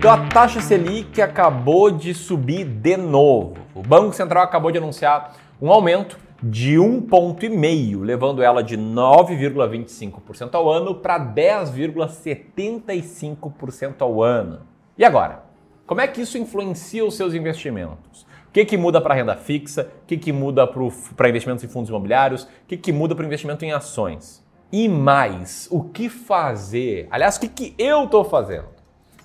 Então 0.00 0.10
a 0.10 0.26
taxa 0.28 0.62
Selic 0.62 1.20
acabou 1.20 1.90
de 1.90 2.14
subir 2.14 2.64
de 2.64 2.96
novo. 2.96 3.58
O 3.74 3.82
Banco 3.82 4.14
Central 4.14 4.42
acabou 4.42 4.70
de 4.70 4.78
anunciar 4.78 5.36
um 5.60 5.70
aumento 5.70 6.18
de 6.42 6.78
um 6.78 7.02
ponto 7.02 7.44
e 7.44 7.50
meio, 7.50 8.00
levando 8.00 8.42
ela 8.42 8.62
de 8.62 8.78
9,25% 8.78 10.54
ao 10.54 10.70
ano 10.70 10.94
para 10.94 11.20
10,75% 11.20 14.00
ao 14.00 14.22
ano. 14.22 14.60
E 14.96 15.04
agora? 15.04 15.44
Como 15.86 16.00
é 16.00 16.08
que 16.08 16.22
isso 16.22 16.38
influencia 16.38 17.04
os 17.04 17.14
seus 17.14 17.34
investimentos? 17.34 18.22
O 18.48 18.52
que, 18.54 18.64
que 18.64 18.78
muda 18.78 19.02
para 19.02 19.14
renda 19.14 19.36
fixa? 19.36 19.92
O 20.02 20.06
que, 20.06 20.16
que 20.16 20.32
muda 20.32 20.66
para 20.66 21.28
investimentos 21.28 21.62
em 21.62 21.68
fundos 21.68 21.90
imobiliários? 21.90 22.44
O 22.44 22.48
que, 22.68 22.78
que 22.78 22.90
muda 22.90 23.14
para 23.14 23.26
investimento 23.26 23.66
em 23.66 23.72
ações? 23.72 24.42
E 24.72 24.88
mais, 24.88 25.68
o 25.70 25.84
que 25.84 26.08
fazer? 26.08 27.06
Aliás, 27.10 27.36
o 27.36 27.40
que, 27.40 27.48
que 27.48 27.74
eu 27.78 28.04
estou 28.04 28.24
fazendo? 28.24 28.79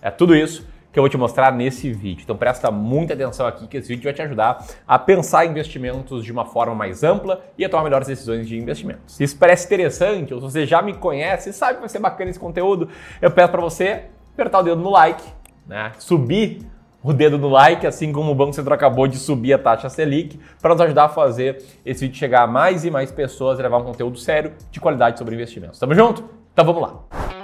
É 0.06 0.12
tudo 0.12 0.36
isso 0.36 0.68
que 0.94 1.00
eu 1.00 1.02
vou 1.02 1.10
te 1.10 1.18
mostrar 1.18 1.52
nesse 1.52 1.92
vídeo. 1.92 2.22
Então 2.24 2.38
presta 2.38 2.70
muita 2.70 3.16
atenção 3.16 3.48
aqui 3.48 3.66
que 3.68 3.78
esse 3.78 3.88
vídeo 3.88 4.04
vai 4.04 4.14
te 4.14 4.22
ajudar 4.22 4.64
a 4.88 5.00
pensar 5.00 5.48
investimentos 5.48 6.24
de 6.24 6.32
uma 6.32 6.46
forma 6.46 6.76
mais 6.76 7.04
ampla 7.04 7.44
e 7.58 7.66
a 7.66 7.70
tomar 7.70 7.84
melhores 7.86 8.08
decisões 8.08 8.48
de 8.48 8.56
investimentos. 8.56 9.20
Isso 9.20 9.36
parece 9.36 9.66
interessante 9.66 10.32
ou 10.32 10.40
se 10.40 10.46
você 10.46 10.66
já 10.68 10.80
me 10.80 10.94
conhece 10.94 11.50
e 11.50 11.54
sabe 11.54 11.74
que 11.74 11.80
vai 11.80 11.90
ser 11.90 11.98
bacana 11.98 12.30
esse 12.30 12.40
conteúdo, 12.40 12.88
eu 13.20 13.32
peço 13.32 13.52
para 13.52 13.60
você 13.60 14.04
apertar 14.32 14.60
o 14.60 14.64
dedo 14.64 14.80
no 14.80 14.92
like, 14.92 15.24
né? 15.66 15.92
subir 15.98 16.60
o 17.02 17.12
dedo 17.12 17.40
no 17.40 17.50
like, 17.50 17.88
assim 17.88 18.12
como 18.12 18.32
o 18.32 18.36
Banco 18.36 18.54
Central 18.54 18.76
acabou 18.76 19.08
de 19.08 19.18
subir 19.18 19.54
a 19.54 19.58
taxa 19.58 19.90
Selic, 19.90 20.40
para 20.62 20.76
nos 20.76 20.82
ajudar 20.82 21.06
a 21.06 21.10
fazer 21.10 21.64
esse 21.84 22.02
vídeo 22.02 22.18
chegar 22.18 22.44
a 22.44 22.48
mais 22.48 22.86
e 22.86 22.92
mais 22.92 23.12
pessoas 23.12 23.58
e 23.58 23.62
levar 23.64 23.80
um 23.80 23.84
conteúdo 23.84 24.20
sério 24.20 24.54
de 24.70 24.80
qualidade 24.80 25.18
sobre 25.18 25.34
investimentos. 25.34 25.80
Tamo 25.80 25.96
junto? 25.96 26.24
Então 26.54 26.64
vamos 26.64 26.82
lá. 26.82 27.35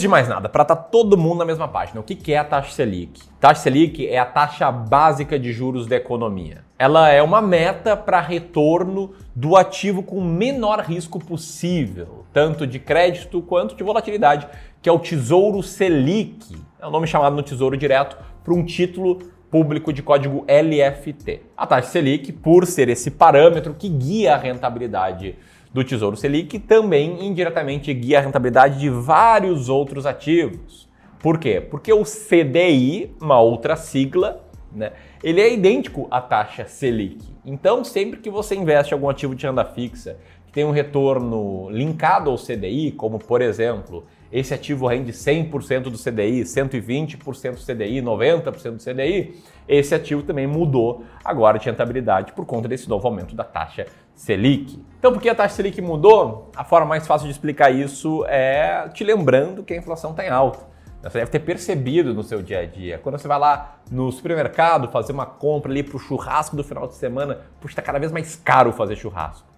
Antes 0.00 0.08
de 0.08 0.08
mais 0.08 0.28
nada, 0.28 0.48
para 0.48 0.62
estar 0.62 0.76
tá 0.76 0.82
todo 0.82 1.14
mundo 1.14 1.40
na 1.40 1.44
mesma 1.44 1.68
página, 1.68 2.00
o 2.00 2.02
que 2.02 2.32
é 2.32 2.38
a 2.38 2.44
taxa 2.44 2.72
Selic? 2.72 3.20
Taxa 3.38 3.64
Selic 3.64 4.08
é 4.08 4.18
a 4.18 4.24
taxa 4.24 4.72
básica 4.72 5.38
de 5.38 5.52
juros 5.52 5.86
da 5.86 5.94
economia. 5.94 6.64
Ela 6.78 7.10
é 7.10 7.20
uma 7.22 7.42
meta 7.42 7.94
para 7.94 8.18
retorno 8.18 9.12
do 9.36 9.58
ativo 9.58 10.02
com 10.02 10.24
menor 10.24 10.80
risco 10.80 11.18
possível, 11.18 12.24
tanto 12.32 12.66
de 12.66 12.78
crédito 12.78 13.42
quanto 13.42 13.76
de 13.76 13.84
volatilidade, 13.84 14.48
que 14.80 14.88
é 14.88 14.92
o 14.92 14.98
Tesouro 14.98 15.62
Selic. 15.62 16.56
É 16.80 16.86
o 16.86 16.90
nome 16.90 17.06
chamado 17.06 17.36
no 17.36 17.42
Tesouro 17.42 17.76
Direto 17.76 18.16
para 18.42 18.54
um 18.54 18.64
título 18.64 19.18
público 19.50 19.92
de 19.92 20.02
código 20.02 20.46
LFT. 20.48 21.42
A 21.54 21.66
taxa 21.66 21.90
Selic, 21.90 22.32
por 22.32 22.64
ser 22.64 22.88
esse 22.88 23.10
parâmetro 23.10 23.74
que 23.74 23.90
guia 23.90 24.32
a 24.32 24.38
rentabilidade 24.38 25.36
do 25.72 25.84
Tesouro 25.84 26.16
Selic 26.16 26.58
também 26.58 27.24
indiretamente 27.24 27.92
guia 27.94 28.18
a 28.18 28.22
rentabilidade 28.22 28.78
de 28.78 28.88
vários 28.88 29.68
outros 29.68 30.04
ativos. 30.04 30.88
Por 31.20 31.38
quê? 31.38 31.60
Porque 31.60 31.92
o 31.92 32.02
CDI, 32.02 33.14
uma 33.20 33.40
outra 33.40 33.76
sigla, 33.76 34.44
né, 34.72 34.92
ele 35.22 35.40
é 35.40 35.52
idêntico 35.52 36.08
à 36.10 36.20
taxa 36.20 36.64
Selic. 36.66 37.24
Então, 37.44 37.84
sempre 37.84 38.20
que 38.20 38.30
você 38.30 38.54
investe 38.54 38.94
algum 38.94 39.08
ativo 39.08 39.34
de 39.34 39.46
renda 39.46 39.64
fixa 39.64 40.16
que 40.46 40.52
tem 40.52 40.64
um 40.64 40.72
retorno 40.72 41.70
linkado 41.70 42.30
ao 42.30 42.36
CDI, 42.36 42.90
como 42.92 43.20
por 43.20 43.40
exemplo, 43.40 44.04
esse 44.32 44.52
ativo 44.52 44.86
rende 44.86 45.12
100% 45.12 45.82
do 45.84 45.98
CDI, 45.98 46.42
120% 46.42 47.54
do 47.54 47.64
CDI, 47.64 48.02
90% 48.02 48.70
do 48.72 48.82
CDI, 48.82 49.34
esse 49.68 49.94
ativo 49.94 50.22
também 50.22 50.46
mudou 50.46 51.04
agora 51.24 51.58
de 51.58 51.66
rentabilidade 51.66 52.32
por 52.32 52.44
conta 52.44 52.66
desse 52.66 52.88
novo 52.88 53.06
aumento 53.06 53.34
da 53.36 53.44
taxa 53.44 53.86
Selic. 54.20 54.78
Então, 54.98 55.14
por 55.14 55.22
que 55.22 55.30
a 55.30 55.34
taxa 55.34 55.54
Selic 55.54 55.80
mudou? 55.80 56.50
A 56.54 56.62
forma 56.62 56.86
mais 56.86 57.06
fácil 57.06 57.26
de 57.26 57.32
explicar 57.32 57.70
isso 57.70 58.22
é 58.26 58.86
te 58.92 59.02
lembrando 59.02 59.62
que 59.62 59.72
a 59.72 59.76
inflação 59.78 60.10
está 60.10 60.26
em 60.26 60.28
alta. 60.28 60.58
Você 61.02 61.18
deve 61.20 61.30
ter 61.30 61.38
percebido 61.38 62.12
no 62.12 62.22
seu 62.22 62.42
dia 62.42 62.60
a 62.60 62.66
dia. 62.66 62.98
Quando 62.98 63.18
você 63.18 63.26
vai 63.26 63.38
lá 63.38 63.78
no 63.90 64.12
supermercado 64.12 64.88
fazer 64.88 65.12
uma 65.12 65.24
compra 65.24 65.72
ali 65.72 65.82
para 65.82 65.96
o 65.96 65.98
churrasco 65.98 66.54
do 66.54 66.62
final 66.62 66.86
de 66.86 66.96
semana, 66.96 67.38
puxa, 67.58 67.72
está 67.72 67.80
cada 67.80 67.98
vez 67.98 68.12
mais 68.12 68.36
caro 68.36 68.74
fazer 68.74 68.94
churrasco. 68.94 69.49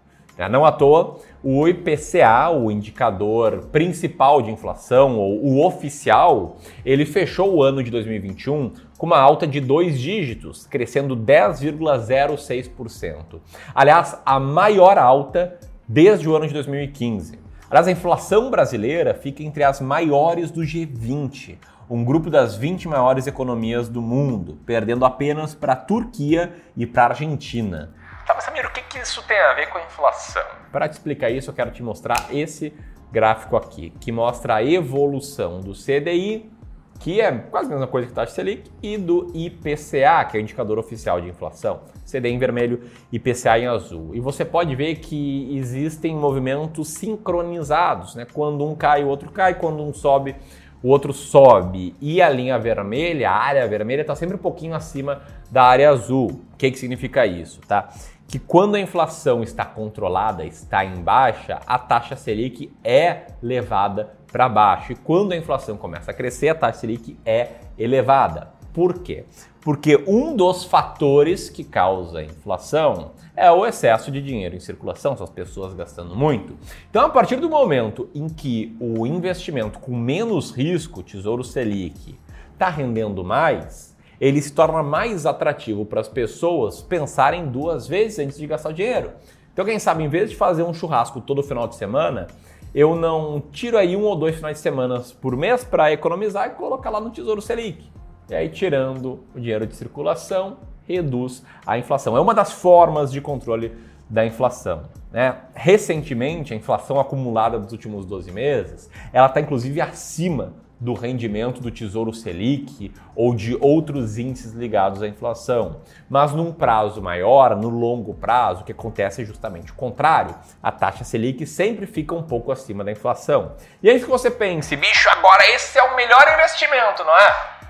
É, 0.42 0.48
não 0.48 0.64
à 0.64 0.72
toa, 0.72 1.18
o 1.40 1.68
IPCA, 1.68 2.50
o 2.50 2.68
indicador 2.68 3.68
principal 3.70 4.42
de 4.42 4.50
inflação, 4.50 5.16
ou 5.16 5.40
o 5.40 5.64
oficial, 5.64 6.56
ele 6.84 7.06
fechou 7.06 7.54
o 7.54 7.62
ano 7.62 7.80
de 7.80 7.92
2021 7.92 8.72
com 8.98 9.06
uma 9.06 9.20
alta 9.20 9.46
de 9.46 9.60
dois 9.60 10.00
dígitos, 10.00 10.66
crescendo 10.66 11.16
10,06%. 11.16 13.40
Aliás, 13.72 14.20
a 14.26 14.40
maior 14.40 14.98
alta 14.98 15.60
desde 15.86 16.28
o 16.28 16.34
ano 16.34 16.48
de 16.48 16.54
2015. 16.54 17.38
Aliás, 17.70 17.86
a 17.86 17.92
inflação 17.92 18.50
brasileira 18.50 19.14
fica 19.14 19.44
entre 19.44 19.62
as 19.62 19.80
maiores 19.80 20.50
do 20.50 20.62
G20, 20.62 21.56
um 21.88 22.04
grupo 22.04 22.28
das 22.30 22.56
20 22.56 22.88
maiores 22.88 23.28
economias 23.28 23.88
do 23.88 24.02
mundo, 24.02 24.58
perdendo 24.66 25.04
apenas 25.04 25.54
para 25.54 25.74
a 25.74 25.76
Turquia 25.76 26.52
e 26.76 26.84
para 26.84 27.02
a 27.02 27.08
Argentina. 27.10 27.94
Tá, 28.32 28.36
mas 28.36 28.44
Samir, 28.44 28.66
o 28.66 28.72
que, 28.72 28.80
que 28.80 28.98
isso 28.98 29.22
tem 29.26 29.38
a 29.38 29.52
ver 29.52 29.68
com 29.68 29.76
a 29.76 29.82
inflação? 29.82 30.42
Para 30.70 30.88
te 30.88 30.92
explicar 30.92 31.28
isso, 31.28 31.50
eu 31.50 31.54
quero 31.54 31.70
te 31.70 31.82
mostrar 31.82 32.28
esse 32.30 32.72
gráfico 33.10 33.58
aqui, 33.58 33.92
que 34.00 34.10
mostra 34.10 34.54
a 34.54 34.64
evolução 34.64 35.60
do 35.60 35.74
CDI, 35.74 36.50
que 36.98 37.20
é 37.20 37.30
quase 37.30 37.66
a 37.66 37.72
mesma 37.72 37.86
coisa 37.86 38.08
que 38.08 38.14
taxa 38.14 38.32
Selic, 38.32 38.70
e 38.82 38.96
do 38.96 39.30
IPCA, 39.34 40.24
que 40.24 40.38
é 40.38 40.40
o 40.40 40.40
indicador 40.40 40.78
oficial 40.78 41.20
de 41.20 41.28
inflação. 41.28 41.80
CDI 42.06 42.32
em 42.32 42.38
vermelho, 42.38 42.90
IPCA 43.12 43.58
em 43.58 43.66
azul. 43.66 44.14
E 44.14 44.20
você 44.20 44.46
pode 44.46 44.74
ver 44.74 44.94
que 44.94 45.54
existem 45.54 46.16
movimentos 46.16 46.88
sincronizados, 46.88 48.14
né? 48.14 48.26
Quando 48.32 48.66
um 48.66 48.74
cai, 48.74 49.04
o 49.04 49.08
outro 49.08 49.30
cai, 49.30 49.56
quando 49.56 49.82
um 49.82 49.92
sobe, 49.92 50.36
o 50.82 50.88
outro 50.88 51.12
sobe. 51.12 51.94
E 52.00 52.20
a 52.20 52.28
linha 52.28 52.58
vermelha, 52.58 53.30
a 53.30 53.36
área 53.36 53.66
vermelha, 53.68 54.00
está 54.00 54.14
sempre 54.14 54.36
um 54.36 54.38
pouquinho 54.38 54.74
acima 54.74 55.22
da 55.50 55.62
área 55.62 55.90
azul. 55.90 56.42
O 56.52 56.56
que, 56.56 56.70
que 56.70 56.78
significa 56.78 57.24
isso, 57.26 57.60
tá? 57.66 57.88
que 58.32 58.38
quando 58.38 58.76
a 58.76 58.80
inflação 58.80 59.42
está 59.42 59.62
controlada, 59.62 60.42
está 60.42 60.82
em 60.86 61.02
baixa, 61.02 61.60
a 61.66 61.78
taxa 61.78 62.16
Selic 62.16 62.72
é 62.82 63.26
levada 63.42 64.14
para 64.32 64.48
baixo. 64.48 64.92
E 64.92 64.96
quando 64.96 65.32
a 65.32 65.36
inflação 65.36 65.76
começa 65.76 66.12
a 66.12 66.14
crescer, 66.14 66.48
a 66.48 66.54
taxa 66.54 66.80
Selic 66.80 67.18
é 67.26 67.48
elevada. 67.78 68.48
Por 68.72 69.00
quê? 69.00 69.24
Porque 69.60 70.02
um 70.06 70.34
dos 70.34 70.64
fatores 70.64 71.48
que 71.50 71.62
causa 71.62 72.22
inflação 72.22 73.12
é 73.36 73.50
o 73.50 73.64
excesso 73.66 74.10
de 74.10 74.20
dinheiro 74.20 74.56
em 74.56 74.60
circulação, 74.60 75.16
são 75.16 75.24
as 75.24 75.30
pessoas 75.30 75.74
gastando 75.74 76.16
muito. 76.16 76.56
Então, 76.90 77.04
a 77.04 77.08
partir 77.08 77.36
do 77.36 77.48
momento 77.48 78.08
em 78.14 78.28
que 78.28 78.76
o 78.80 79.06
investimento 79.06 79.78
com 79.78 79.94
menos 79.96 80.50
risco, 80.50 81.02
Tesouro 81.02 81.44
Selic, 81.44 82.18
está 82.52 82.68
rendendo 82.68 83.22
mais, 83.22 83.96
ele 84.20 84.40
se 84.40 84.52
torna 84.52 84.82
mais 84.82 85.26
atrativo 85.26 85.84
para 85.84 86.00
as 86.00 86.08
pessoas 86.08 86.80
pensarem 86.80 87.46
duas 87.46 87.86
vezes 87.86 88.18
antes 88.18 88.38
de 88.38 88.46
gastar 88.46 88.70
o 88.70 88.74
dinheiro. 88.74 89.12
Então, 89.52 89.64
quem 89.64 89.78
sabe, 89.78 90.02
em 90.02 90.08
vez 90.08 90.30
de 90.30 90.36
fazer 90.36 90.62
um 90.62 90.72
churrasco 90.72 91.20
todo 91.20 91.42
final 91.42 91.68
de 91.68 91.74
semana, 91.74 92.26
eu 92.74 92.94
não 92.94 93.42
tiro 93.52 93.76
aí 93.76 93.94
um 93.96 94.02
ou 94.02 94.16
dois 94.16 94.36
finais 94.36 94.56
de 94.56 94.62
semana 94.62 95.02
por 95.20 95.36
mês 95.36 95.62
para 95.62 95.92
economizar 95.92 96.48
e 96.48 96.50
colocar 96.50 96.88
lá 96.88 97.00
no 97.00 97.10
Tesouro 97.10 97.42
Selic. 97.42 97.92
E 98.28 98.34
aí, 98.34 98.48
tirando 98.48 99.24
o 99.34 99.40
dinheiro 99.40 99.66
de 99.66 99.74
circulação, 99.74 100.58
reduz 100.86 101.44
a 101.66 101.78
inflação. 101.78 102.16
É 102.16 102.20
uma 102.20 102.34
das 102.34 102.52
formas 102.52 103.12
de 103.12 103.20
controle 103.20 103.72
da 104.08 104.24
inflação. 104.24 104.84
Né? 105.10 105.36
Recentemente, 105.54 106.52
a 106.52 106.56
inflação 106.56 106.98
acumulada 106.98 107.58
dos 107.58 107.72
últimos 107.72 108.06
12 108.06 108.30
meses, 108.30 108.90
ela 109.12 109.26
está 109.26 109.40
inclusive 109.40 109.80
acima 109.80 110.54
do 110.82 110.94
rendimento 110.94 111.60
do 111.60 111.70
Tesouro 111.70 112.12
Selic 112.12 112.92
ou 113.14 113.32
de 113.36 113.56
outros 113.60 114.18
índices 114.18 114.52
ligados 114.52 115.00
à 115.00 115.06
inflação. 115.06 115.80
Mas 116.10 116.32
num 116.32 116.52
prazo 116.52 117.00
maior, 117.00 117.54
no 117.54 117.68
longo 117.68 118.14
prazo, 118.14 118.62
o 118.62 118.64
que 118.64 118.72
acontece 118.72 119.22
é 119.22 119.24
justamente 119.24 119.70
o 119.70 119.74
contrário. 119.76 120.34
A 120.60 120.72
taxa 120.72 121.04
Selic 121.04 121.46
sempre 121.46 121.86
fica 121.86 122.16
um 122.16 122.22
pouco 122.22 122.50
acima 122.50 122.82
da 122.82 122.90
inflação. 122.90 123.52
E 123.80 123.88
é 123.88 123.94
isso 123.94 124.06
que 124.06 124.10
você 124.10 124.28
pense, 124.28 124.74
bicho, 124.74 125.08
agora 125.08 125.48
esse 125.54 125.78
é 125.78 125.82
o 125.84 125.94
melhor 125.94 126.24
investimento, 126.34 127.04
não 127.04 127.16
é? 127.16 127.62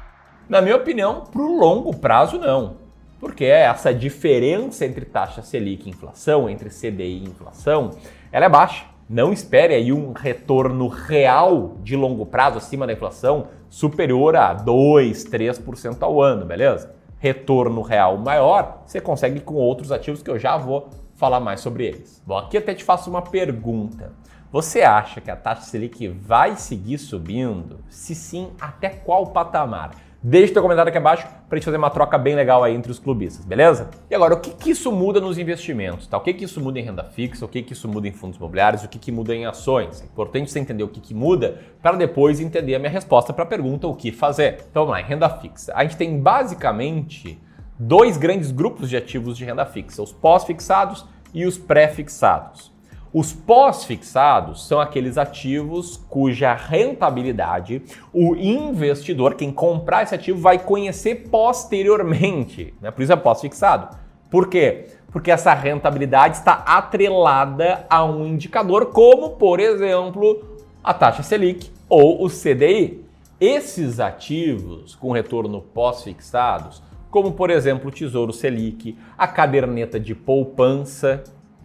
Na 0.53 0.61
minha 0.61 0.77
opinião, 0.77 1.25
para 1.33 1.41
o 1.41 1.59
longo 1.59 1.97
prazo, 1.97 2.37
não. 2.37 2.75
Porque 3.19 3.47
essa 3.47 3.91
diferença 3.95 4.85
entre 4.85 5.07
taxa 5.07 5.41
Selic 5.41 5.87
e 5.87 5.91
inflação, 5.91 6.47
entre 6.47 6.69
CDI 6.69 7.25
e 7.25 7.25
inflação, 7.25 7.93
ela 8.31 8.45
é 8.45 8.49
baixa. 8.51 8.85
Não 9.09 9.33
espere 9.33 9.73
aí 9.75 9.91
um 9.95 10.13
retorno 10.13 10.89
real 10.89 11.79
de 11.83 11.97
longo 11.97 12.27
prazo 12.27 12.59
acima 12.59 12.87
da 12.87 12.93
inflação 12.93 13.47
superior 13.71 14.37
a 14.37 14.53
2, 14.53 15.25
3% 15.25 16.03
ao 16.03 16.21
ano, 16.21 16.45
beleza? 16.45 16.95
Retorno 17.19 17.81
real 17.81 18.19
maior 18.19 18.83
você 18.85 19.01
consegue 19.01 19.41
com 19.41 19.55
outros 19.55 19.91
ativos 19.91 20.23
que 20.23 20.31
eu 20.31 20.39
já 20.39 20.59
vou 20.59 20.91
falar 21.15 21.41
mais 21.41 21.61
sobre 21.63 21.87
eles. 21.87 22.23
Bom, 22.27 22.37
aqui 22.37 22.59
até 22.59 22.75
te 22.75 22.85
faço 22.85 23.09
uma 23.09 23.23
pergunta. 23.23 24.13
Você 24.53 24.83
acha 24.83 25.19
que 25.19 25.31
a 25.31 25.37
taxa 25.37 25.63
Selic 25.63 26.09
vai 26.09 26.57
seguir 26.57 26.99
subindo? 26.99 27.79
Se 27.89 28.15
sim, 28.15 28.51
até 28.61 28.91
qual 28.91 29.29
patamar? 29.29 30.12
Deixe 30.25 30.53
teu 30.53 30.63
comentário 30.63 30.89
aqui 30.89 30.99
abaixo 30.99 31.27
para 31.49 31.57
a 31.57 31.57
gente 31.57 31.65
fazer 31.65 31.79
uma 31.79 31.91
troca 31.91 32.17
bem 32.17 32.37
legal 32.37 32.63
aí 32.63 32.77
entre 32.77 32.93
os 32.93 32.99
clubistas, 33.01 33.45
beleza? 33.45 33.91
E 34.09 34.15
agora, 34.15 34.35
o 34.35 34.41
que, 34.41 34.51
que 34.51 34.71
isso 34.71 34.93
muda 34.93 35.21
nos 35.21 35.37
investimentos? 35.37 36.07
Tá? 36.07 36.17
O 36.17 36.21
que, 36.21 36.33
que 36.33 36.45
isso 36.45 36.61
muda 36.61 36.79
em 36.79 36.85
renda 36.85 37.03
fixa? 37.03 37.45
O 37.45 37.49
que, 37.49 37.61
que 37.61 37.73
isso 37.73 37.89
muda 37.89 38.07
em 38.07 38.13
fundos 38.13 38.37
imobiliários? 38.37 38.85
O 38.85 38.89
que, 38.89 39.01
que 39.01 39.11
muda 39.11 39.35
em 39.35 39.47
ações? 39.47 40.01
É 40.01 40.05
importante 40.05 40.49
você 40.49 40.61
entender 40.61 40.85
o 40.85 40.89
que, 40.89 41.01
que 41.01 41.13
muda 41.13 41.59
para 41.83 41.97
depois 41.97 42.39
entender 42.39 42.77
a 42.77 42.79
minha 42.79 42.91
resposta 42.91 43.33
para 43.33 43.43
a 43.43 43.47
pergunta 43.47 43.89
o 43.89 43.97
que 43.97 44.13
fazer. 44.13 44.65
Então 44.71 44.87
vamos 44.87 44.93
lá, 44.93 45.01
em 45.01 45.05
renda 45.05 45.29
fixa. 45.29 45.73
A 45.75 45.83
gente 45.83 45.97
tem 45.97 46.17
basicamente 46.17 47.37
dois 47.77 48.17
grandes 48.17 48.53
grupos 48.53 48.89
de 48.89 48.97
ativos 48.97 49.37
de 49.37 49.45
renda 49.45 49.67
fixa: 49.67 50.01
os 50.01 50.13
pós-fixados 50.13 51.05
e 51.35 51.45
os 51.45 51.59
pré-fixados. 51.59 52.72
Os 53.15 53.31
pós-fixados 53.31 54.67
são 54.67 54.81
aqueles 54.81 55.19
ativos 55.19 55.99
cuja 56.09 56.55
rentabilidade 56.55 57.83
o 58.11 58.35
investidor, 58.35 59.35
quem 59.35 59.53
comprar 59.53 60.03
esse 60.03 60.15
ativo, 60.15 60.41
vai 60.41 60.59
conhecer 60.59 61.29
posteriormente. 61.31 62.73
Né? 62.81 62.91
Por 62.91 63.03
isso 63.03 63.13
é 63.13 63.17
pós-fixado. 63.17 63.95
Por 64.31 64.49
quê? 64.49 64.87
Porque 65.11 65.31
essa 65.31 65.53
rentabilidade 65.53 66.39
está 66.39 66.55
atrelada 66.67 67.85
a 67.91 68.03
um 68.03 68.27
indicador, 68.27 68.87
como, 68.87 69.31
por 69.31 69.61
exemplo, 69.61 70.63
a 70.83 70.95
taxa 70.95 71.23
Selic 71.23 71.71
ou 71.91 72.25
o 72.25 72.31
CDI. 72.31 73.05
Esses 73.39 74.01
ativos 74.01 74.95
com 74.95 75.13
retorno 75.13 75.61
pós-fixados, 75.61 76.83
como 77.11 77.33
por 77.33 77.51
exemplo 77.51 77.89
o 77.89 77.93
Tesouro 77.93 78.33
Selic, 78.33 78.97
a 79.19 79.29
caderneta 79.29 80.01
de 80.01 80.15
poupança, 80.15 81.23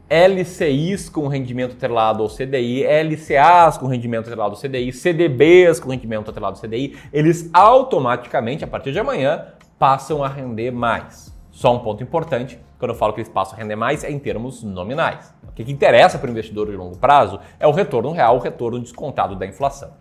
LCIs 0.09 1.09
com 1.09 1.27
rendimento 1.27 1.73
atrelado 1.73 2.23
ao 2.23 2.29
CDI, 2.29 2.85
LCAs 2.85 3.77
com 3.77 3.87
rendimento 3.87 4.27
atrelado 4.27 4.55
ao 4.55 4.61
CDI, 4.61 4.93
CDBs 4.93 5.79
com 5.79 5.89
rendimento 5.89 6.29
atrelado 6.29 6.57
ao 6.57 6.61
CDI, 6.61 6.97
eles 7.11 7.49
automaticamente, 7.53 8.63
a 8.63 8.67
partir 8.67 8.93
de 8.93 8.99
amanhã, 8.99 9.47
passam 9.77 10.23
a 10.23 10.27
render 10.27 10.71
mais. 10.71 11.35
Só 11.51 11.75
um 11.75 11.79
ponto 11.79 12.01
importante, 12.01 12.59
quando 12.79 12.91
eu 12.91 12.95
falo 12.95 13.13
que 13.13 13.19
eles 13.19 13.29
passam 13.29 13.55
a 13.55 13.61
render 13.61 13.75
mais, 13.75 14.03
é 14.03 14.11
em 14.11 14.19
termos 14.19 14.63
nominais. 14.63 15.33
O 15.43 15.51
que, 15.51 15.69
interessa 15.69 16.17
para 16.17 16.27
o 16.27 16.31
investidor 16.31 16.67
de 16.67 16.77
longo 16.77 16.97
prazo 16.97 17.39
é 17.59 17.67
o 17.67 17.71
retorno 17.71 18.11
real, 18.11 18.37
o 18.37 18.39
retorno 18.39 18.79
descontado 18.79 19.35
da 19.35 19.45
inflação. 19.45 19.91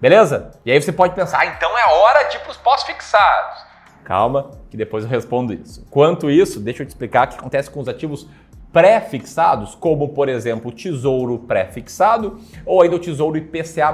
Beleza? 0.00 0.52
E 0.64 0.70
aí 0.70 0.80
você 0.80 0.92
pode 0.92 1.14
pensar, 1.14 1.40
ah, 1.40 1.46
então 1.46 1.76
é 1.76 1.86
hora 1.86 2.28
de 2.28 2.36
ir 2.36 2.40
para 2.40 2.50
os 2.50 2.56
pós-fixados. 2.58 3.64
Calma, 4.04 4.52
que 4.70 4.76
depois 4.76 5.02
eu 5.02 5.10
respondo 5.10 5.52
isso. 5.52 5.84
Quanto 5.90 6.30
isso, 6.30 6.60
deixa 6.60 6.82
eu 6.82 6.86
te 6.86 6.90
explicar 6.90 7.26
o 7.26 7.30
que 7.30 7.36
acontece 7.38 7.68
com 7.68 7.80
os 7.80 7.88
ativos 7.88 8.28
pré-fixados, 8.76 9.74
como 9.74 10.10
por 10.10 10.28
exemplo 10.28 10.68
o 10.68 10.74
Tesouro 10.74 11.38
pré-fixado 11.38 12.38
ou 12.66 12.82
ainda 12.82 12.96
o 12.96 12.98
Tesouro 12.98 13.38
IPCA+, 13.38 13.90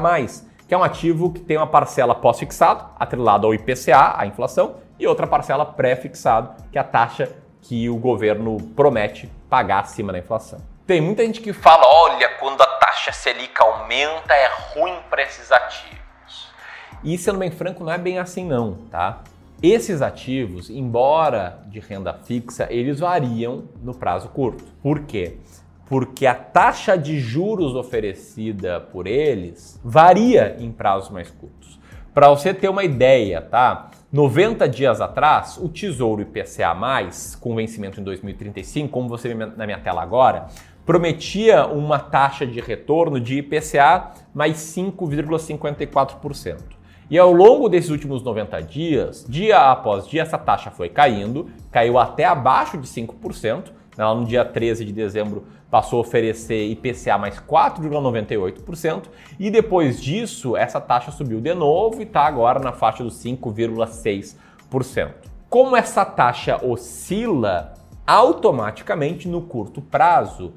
que 0.66 0.74
é 0.74 0.76
um 0.76 0.82
ativo 0.82 1.32
que 1.32 1.38
tem 1.38 1.56
uma 1.56 1.68
parcela 1.68 2.16
pós-fixado, 2.16 2.84
atrelada 2.98 3.46
ao 3.46 3.54
IPCA, 3.54 4.14
a 4.16 4.26
inflação, 4.26 4.78
e 4.98 5.06
outra 5.06 5.24
parcela 5.24 5.64
pré-fixado, 5.64 6.64
que 6.72 6.78
é 6.78 6.80
a 6.80 6.84
taxa 6.84 7.32
que 7.60 7.88
o 7.88 7.96
governo 7.96 8.56
promete 8.74 9.30
pagar 9.48 9.82
acima 9.82 10.12
da 10.12 10.18
inflação. 10.18 10.58
Tem 10.84 11.00
muita 11.00 11.24
gente 11.24 11.40
que 11.40 11.52
fala, 11.52 11.86
olha, 11.86 12.28
quando 12.40 12.60
a 12.60 12.66
taxa 12.66 13.12
Selic 13.12 13.54
aumenta 13.62 14.34
é 14.34 14.50
ruim 14.74 14.98
para 15.08 15.22
esses 15.22 15.52
ativos. 15.52 16.48
E 17.04 17.16
sendo 17.16 17.38
bem 17.38 17.52
franco, 17.52 17.84
não 17.84 17.92
é 17.92 17.98
bem 17.98 18.18
assim 18.18 18.44
não, 18.44 18.78
tá? 18.90 19.20
Esses 19.62 20.02
ativos, 20.02 20.68
embora 20.68 21.62
de 21.68 21.78
renda 21.78 22.12
fixa, 22.12 22.66
eles 22.68 22.98
variam 22.98 23.62
no 23.80 23.94
prazo 23.94 24.28
curto. 24.30 24.64
Por 24.82 25.04
quê? 25.04 25.36
Porque 25.86 26.26
a 26.26 26.34
taxa 26.34 26.98
de 26.98 27.20
juros 27.20 27.76
oferecida 27.76 28.80
por 28.80 29.06
eles 29.06 29.78
varia 29.84 30.56
em 30.58 30.72
prazos 30.72 31.10
mais 31.10 31.30
curtos. 31.30 31.78
Para 32.12 32.28
você 32.28 32.52
ter 32.52 32.68
uma 32.68 32.82
ideia, 32.82 33.40
tá? 33.40 33.92
90 34.12 34.68
dias 34.68 35.00
atrás, 35.00 35.58
o 35.58 35.68
Tesouro 35.68 36.22
IPCA+, 36.22 36.76
com 37.38 37.54
vencimento 37.54 38.00
em 38.00 38.02
2035, 38.02 38.88
como 38.88 39.08
você 39.08 39.32
vê 39.32 39.46
na 39.46 39.64
minha 39.64 39.78
tela 39.78 40.02
agora, 40.02 40.48
prometia 40.84 41.66
uma 41.66 42.00
taxa 42.00 42.44
de 42.44 42.60
retorno 42.60 43.20
de 43.20 43.38
IPCA 43.38 44.10
mais 44.34 44.56
5,54%. 44.56 46.81
E 47.12 47.18
ao 47.18 47.30
longo 47.30 47.68
desses 47.68 47.90
últimos 47.90 48.22
90 48.22 48.58
dias, 48.62 49.26
dia 49.28 49.70
após 49.70 50.08
dia, 50.08 50.22
essa 50.22 50.38
taxa 50.38 50.70
foi 50.70 50.88
caindo, 50.88 51.50
caiu 51.70 51.98
até 51.98 52.24
abaixo 52.24 52.78
de 52.78 52.88
5%. 52.88 53.64
Ela 53.98 54.14
no 54.14 54.24
dia 54.24 54.46
13 54.46 54.82
de 54.82 54.94
dezembro 54.94 55.44
passou 55.70 55.98
a 55.98 56.00
oferecer 56.00 56.70
IPCA 56.70 57.18
mais 57.18 57.38
4,98%, 57.38 59.08
e 59.38 59.50
depois 59.50 60.00
disso 60.00 60.56
essa 60.56 60.80
taxa 60.80 61.10
subiu 61.10 61.38
de 61.38 61.52
novo 61.52 62.00
e 62.00 62.04
está 62.04 62.22
agora 62.22 62.58
na 62.58 62.72
faixa 62.72 63.04
dos 63.04 63.22
5,6%. 63.22 65.10
Como 65.50 65.76
essa 65.76 66.06
taxa 66.06 66.64
oscila 66.64 67.74
automaticamente 68.06 69.28
no 69.28 69.42
curto 69.42 69.82
prazo, 69.82 70.54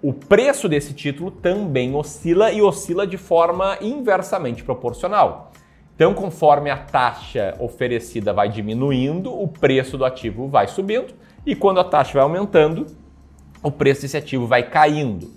o 0.00 0.14
preço 0.14 0.70
desse 0.70 0.94
título 0.94 1.30
também 1.30 1.94
oscila 1.94 2.50
e 2.50 2.62
oscila 2.62 3.06
de 3.06 3.18
forma 3.18 3.76
inversamente 3.82 4.64
proporcional. 4.64 5.52
Então, 5.98 6.14
conforme 6.14 6.70
a 6.70 6.76
taxa 6.76 7.56
oferecida 7.58 8.32
vai 8.32 8.48
diminuindo, 8.48 9.36
o 9.36 9.48
preço 9.48 9.98
do 9.98 10.04
ativo 10.04 10.46
vai 10.46 10.68
subindo, 10.68 11.12
e 11.44 11.56
quando 11.56 11.80
a 11.80 11.84
taxa 11.84 12.12
vai 12.12 12.22
aumentando, 12.22 12.86
o 13.60 13.68
preço 13.68 14.02
desse 14.02 14.16
ativo 14.16 14.46
vai 14.46 14.62
caindo. 14.62 15.32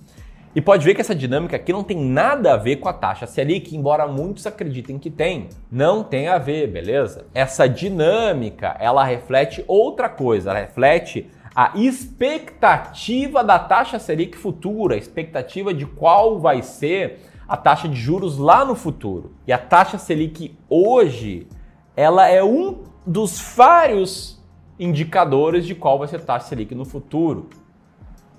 E 0.54 0.62
pode 0.62 0.86
ver 0.86 0.94
que 0.94 1.02
essa 1.02 1.16
dinâmica 1.16 1.56
aqui 1.56 1.74
não 1.74 1.84
tem 1.84 1.98
nada 1.98 2.54
a 2.54 2.58
ver 2.58 2.76
com 2.76 2.88
a 2.88 2.94
taxa 2.94 3.26
Selic, 3.26 3.76
embora 3.76 4.06
muitos 4.06 4.46
acreditem 4.46 5.00
que 5.00 5.10
tem. 5.10 5.50
Não 5.72 6.04
tem 6.04 6.28
a 6.28 6.38
ver, 6.38 6.68
beleza? 6.68 7.26
Essa 7.34 7.68
dinâmica, 7.68 8.78
ela 8.80 9.04
reflete 9.04 9.66
outra 9.68 10.10
coisa, 10.10 10.52
ela 10.52 10.60
reflete 10.60 11.28
a 11.56 11.72
expectativa 11.74 13.44
da 13.44 13.58
taxa 13.58 13.98
Selic 13.98 14.38
futura, 14.38 14.94
a 14.94 15.00
expectativa 15.00 15.74
de 15.74 15.88
qual 15.88 16.40
vai 16.40 16.62
ser 16.62 17.31
a 17.52 17.58
taxa 17.58 17.90
de 17.90 18.00
juros 18.00 18.38
lá 18.38 18.64
no 18.64 18.76
futuro. 18.76 19.34
E 19.46 19.52
a 19.52 19.58
taxa 19.58 19.98
Selic 19.98 20.58
hoje, 20.70 21.50
ela 21.98 22.26
é 22.26 22.42
um 22.42 22.86
dos 23.06 23.42
vários 23.58 24.42
indicadores 24.80 25.66
de 25.66 25.76
qual 25.76 26.00
vai 26.00 26.08
ser 26.08 26.16
a 26.16 26.20
taxa 26.20 26.48
Selic 26.48 26.74
no 26.74 26.86
futuro. 26.86 27.50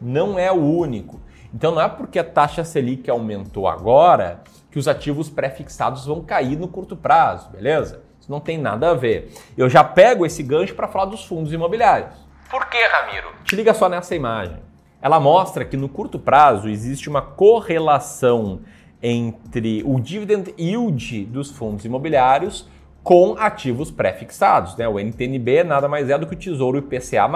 Não 0.00 0.38
é 0.38 0.50
o 0.50 0.62
único. 0.64 1.20
Então 1.52 1.72
não 1.72 1.82
é 1.82 1.90
porque 1.90 2.18
a 2.18 2.24
taxa 2.24 2.64
Selic 2.64 3.10
aumentou 3.10 3.68
agora 3.68 4.42
que 4.70 4.78
os 4.78 4.88
ativos 4.88 5.28
pré-fixados 5.28 6.06
vão 6.06 6.22
cair 6.22 6.58
no 6.58 6.66
curto 6.66 6.96
prazo, 6.96 7.50
beleza? 7.50 8.02
Isso 8.18 8.30
não 8.30 8.40
tem 8.40 8.56
nada 8.56 8.92
a 8.92 8.94
ver. 8.94 9.30
Eu 9.58 9.68
já 9.68 9.84
pego 9.84 10.24
esse 10.24 10.42
gancho 10.42 10.74
para 10.74 10.88
falar 10.88 11.04
dos 11.04 11.22
fundos 11.22 11.52
imobiliários. 11.52 12.14
Por 12.50 12.64
que, 12.70 12.78
Ramiro? 12.78 13.28
Te 13.44 13.56
liga 13.56 13.74
só 13.74 13.90
nessa 13.90 14.14
imagem. 14.14 14.56
Ela 15.02 15.20
mostra 15.20 15.66
que 15.66 15.76
no 15.76 15.88
curto 15.88 16.18
prazo 16.18 16.66
existe 16.66 17.10
uma 17.10 17.20
correlação 17.20 18.60
entre 19.02 19.82
o 19.84 19.98
dividend 19.98 20.54
yield 20.58 21.24
dos 21.24 21.50
fundos 21.50 21.84
imobiliários 21.84 22.68
com 23.02 23.34
ativos 23.36 23.90
pré-fixados. 23.90 24.76
Né? 24.76 24.86
O 24.86 24.98
NTNB 24.98 25.64
nada 25.64 25.88
mais 25.88 26.08
é 26.08 26.16
do 26.16 26.26
que 26.26 26.34
o 26.34 26.38
Tesouro 26.38 26.78
IPCA+. 26.78 27.28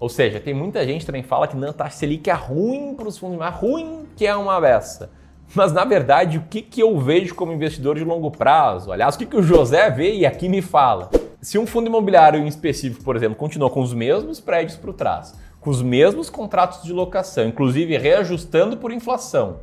Ou 0.00 0.08
seja, 0.08 0.40
tem 0.40 0.54
muita 0.54 0.84
gente 0.84 1.06
também 1.06 1.22
que 1.22 1.28
fala 1.28 1.46
que 1.46 1.56
não, 1.56 1.72
taxa 1.72 1.98
Selic 1.98 2.28
é 2.28 2.32
ruim 2.32 2.94
para 2.94 3.06
os 3.06 3.18
fundos, 3.18 3.38
mas 3.38 3.54
ruim 3.54 4.06
que 4.16 4.26
é 4.26 4.34
uma 4.34 4.60
beça. 4.60 5.10
Mas 5.54 5.72
na 5.72 5.84
verdade, 5.84 6.38
o 6.38 6.42
que, 6.42 6.62
que 6.62 6.80
eu 6.80 6.98
vejo 6.98 7.34
como 7.34 7.52
investidor 7.52 7.96
de 7.96 8.04
longo 8.04 8.30
prazo? 8.30 8.92
Aliás, 8.92 9.14
o 9.14 9.18
que, 9.18 9.26
que 9.26 9.36
o 9.36 9.42
José 9.42 9.90
vê 9.90 10.14
e 10.14 10.24
aqui 10.24 10.48
me 10.48 10.62
fala? 10.62 11.10
Se 11.42 11.58
um 11.58 11.66
fundo 11.66 11.86
imobiliário 11.86 12.40
em 12.40 12.46
específico, 12.46 13.04
por 13.04 13.16
exemplo, 13.16 13.36
continua 13.36 13.70
com 13.70 13.80
os 13.80 13.92
mesmos 13.92 14.40
prédios 14.40 14.76
para 14.76 14.92
trás, 14.92 15.34
com 15.60 15.70
os 15.70 15.82
mesmos 15.82 16.30
contratos 16.30 16.82
de 16.82 16.92
locação, 16.92 17.46
inclusive 17.46 17.96
reajustando 17.98 18.76
por 18.76 18.92
inflação, 18.92 19.58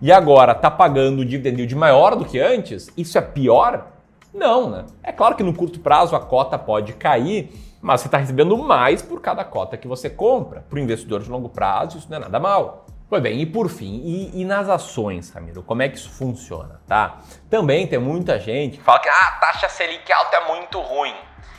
e 0.00 0.12
agora 0.12 0.52
está 0.52 0.70
pagando 0.70 1.22
um 1.22 1.24
dividend 1.24 1.56
yield 1.56 1.74
maior 1.74 2.14
do 2.14 2.24
que 2.24 2.38
antes, 2.38 2.88
isso 2.96 3.18
é 3.18 3.20
pior? 3.20 3.86
Não, 4.32 4.70
né? 4.70 4.84
É 5.02 5.10
claro 5.10 5.34
que 5.34 5.42
no 5.42 5.54
curto 5.54 5.80
prazo 5.80 6.14
a 6.14 6.20
cota 6.20 6.58
pode 6.58 6.92
cair, 6.92 7.50
mas 7.80 8.00
você 8.00 8.08
está 8.08 8.18
recebendo 8.18 8.56
mais 8.56 9.02
por 9.02 9.20
cada 9.20 9.44
cota 9.44 9.76
que 9.76 9.88
você 9.88 10.08
compra. 10.08 10.64
Para 10.68 10.76
o 10.76 10.80
investidor 10.80 11.22
de 11.22 11.30
longo 11.30 11.48
prazo, 11.48 11.98
isso 11.98 12.08
não 12.10 12.18
é 12.18 12.20
nada 12.20 12.38
mal. 12.38 12.86
Pois 13.08 13.22
bem, 13.22 13.40
e 13.40 13.46
por 13.46 13.70
fim, 13.70 14.02
e, 14.04 14.42
e, 14.42 14.44
nas 14.44 14.68
ações, 14.68 15.30
Ramiro, 15.30 15.62
como 15.62 15.80
é 15.80 15.88
que 15.88 15.96
isso 15.96 16.10
funciona, 16.10 16.78
tá? 16.86 17.20
Também 17.48 17.86
tem 17.86 17.98
muita 17.98 18.38
gente 18.38 18.76
que 18.76 18.84
fala 18.84 18.98
que 18.98 19.08
ah, 19.08 19.28
a 19.28 19.32
taxa 19.40 19.68
Selic 19.68 20.12
alta 20.12 20.36
é 20.36 20.48
muito 20.54 20.78
ruim. 20.78 21.14